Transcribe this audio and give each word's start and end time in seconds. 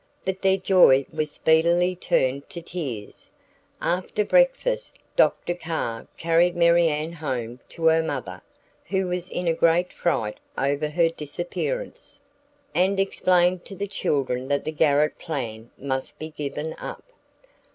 But 0.25 0.41
their 0.41 0.57
joy 0.57 1.05
was 1.13 1.29
speedily 1.29 1.95
turned 1.95 2.49
to 2.49 2.59
tears. 2.63 3.29
After 3.79 4.25
breakfast, 4.25 4.97
Dr. 5.15 5.53
Carr 5.53 6.07
carried 6.17 6.55
Marianne 6.55 7.11
home 7.11 7.59
to 7.69 7.85
her 7.85 8.01
mother, 8.01 8.41
who 8.85 9.05
was 9.05 9.29
in 9.29 9.47
a 9.47 9.53
great 9.53 9.93
fright 9.93 10.39
over 10.57 10.89
her 10.89 11.09
disappearance, 11.09 12.19
and 12.73 12.99
explained 12.99 13.63
to 13.65 13.75
the 13.75 13.85
children 13.85 14.47
that 14.47 14.63
the 14.63 14.71
garret 14.71 15.19
plan 15.19 15.69
must 15.77 16.17
be 16.17 16.31
given 16.31 16.73
up. 16.79 17.03